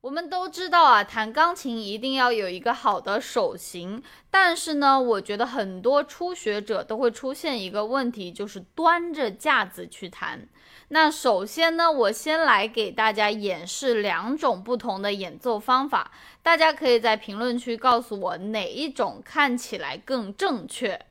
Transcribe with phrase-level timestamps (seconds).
[0.00, 4.00] 我们都知道啊，弹钢琴一定要有一个好的手型。
[4.30, 10.48] 但是呢，我觉得很多初学者都会出现一个问题，就是端着架子去弹。
[10.90, 16.12] 那首先呢，我先来给大家演示两种不同的演奏方法，
[16.44, 21.07] 大家可以在评论区告诉我哪一种看起来更正确。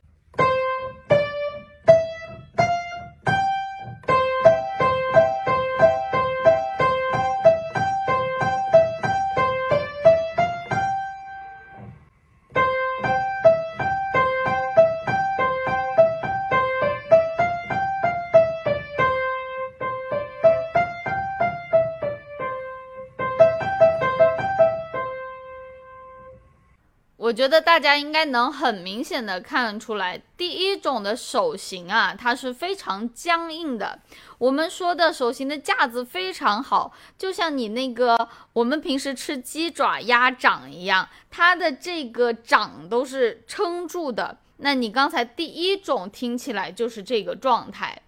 [27.28, 33.98] 我觉得大家应该能很明显的看出来，第一种的手型啊，它是非常僵硬的。
[34.38, 44.38] 我们说的手型的架子非常好，就像你那个我们平时吃鸡爪鸭掌一样，它的这个掌都是撑住的。
[44.56, 48.00] 那你刚才第一种听起来就是这个状态。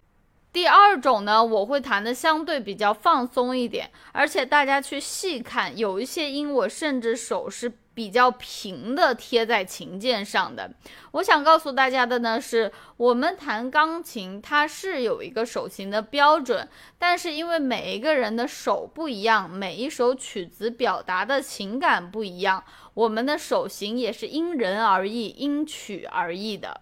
[0.53, 10.73] 第二种呢，我会弹的相对比较放松一点，而且大家去细看，有一些音我甚至手是比较平的贴在琴键上的。
[11.13, 22.65] 我想告诉大家的呢，是我们弹钢琴它是有一个手型的标准，但是因为每一个人的手不一样，每一首曲子表达的情感不一样，
[22.95, 26.81] 我们的手型也是因人而异、因曲而异的。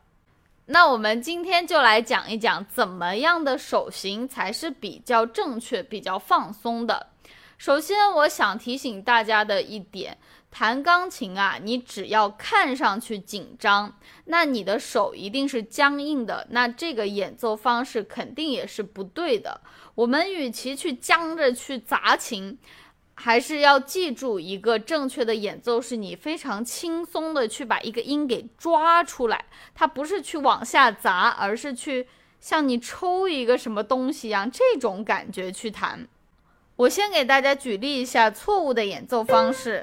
[0.70, 7.06] 那我们今天就来讲一讲，怎么样的手型才是比较正确、比较放松的。
[7.56, 10.18] 首先，我想提醒大家的一点，
[10.50, 13.94] 弹钢琴啊，你只要看上去紧张，
[14.26, 19.62] 那你的手一定是僵硬的，那这个演奏方式肯定也是不对的。
[19.94, 22.58] 我们与其去僵着去砸琴。
[23.20, 32.06] 还是要记住一个正确的演奏，是你非常轻松的去把一个音给抓出来，它不是去往下砸，而是去
[32.38, 36.06] 像你抽一个什么东西一样，这种感觉去弹。
[36.76, 39.82] 我先给大家举例一下错误的演奏方式。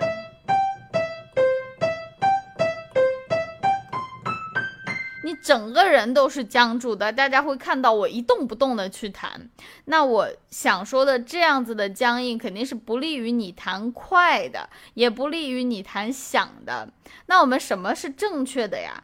[5.26, 9.50] 你整个人都是僵住的，大家会看到我一动不动的去弹。
[9.86, 16.88] 那我想说的，这样子的僵硬肯定是不利于你弹快的，也不利于你弹响的。
[17.26, 19.04] 那我们什么是正确的呀？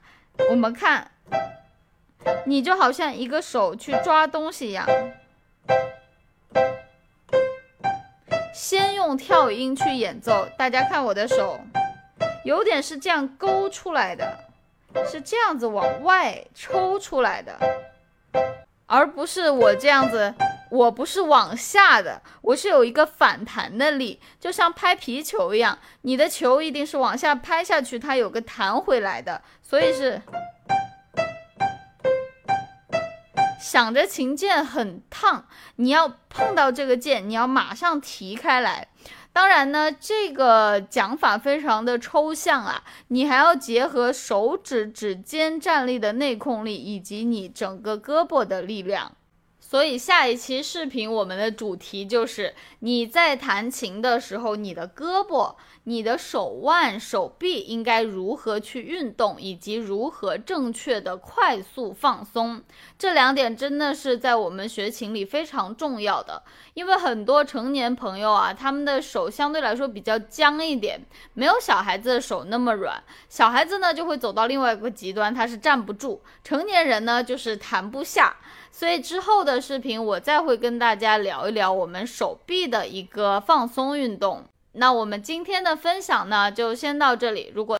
[0.52, 1.10] 我们看，
[2.46, 4.88] 你就好像一个手去抓东西一样，
[8.54, 10.48] 先用跳音去演奏。
[10.56, 11.60] 大家看我的手，
[12.46, 14.51] 有点是这样勾出来的。
[15.10, 17.58] 是这样子往外抽出来的，
[18.86, 20.34] 而不是我这样子，
[20.70, 30.22] 我不是往下的，我是有一个反弹的力，就像拍皮球一样，你的球一定是往下拍下去，它有个弹回来的，所以是
[33.60, 38.88] 想着琴键很烫，你要碰到这个键，你要马上提开来。
[39.34, 49.14] 当然呢，这个讲法非常的抽象啊，你还要结合手指指尖站立的内控力，以及你整个胳膊的力量。
[49.72, 55.56] 所以下一期视频我们的主题就是你在弹琴的时候，你的胳膊、
[55.86, 62.62] 你的手腕、手臂应该如何去运动，以及如何正确的快速放松。
[63.00, 66.44] 这两点真的是在我们学琴里非常重要的，
[66.74, 71.00] 因为很多成年朋友啊，他们的手相对来说比较僵一点，
[71.34, 73.02] 没有小孩子的手那么软。
[73.30, 78.36] 小孩子呢就会走到另外一个极端，他是站不住；成年人呢就是弹不下。
[78.74, 84.44] 所以之后的视频，我再会跟大家聊一聊我们手臂的一个放松运动。
[84.74, 87.52] 那我们今天的分享呢，就先到这里。
[87.54, 87.70] 如果